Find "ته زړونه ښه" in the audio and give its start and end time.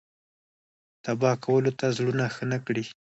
1.79-2.43